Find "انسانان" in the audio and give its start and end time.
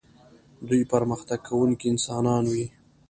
1.93-2.43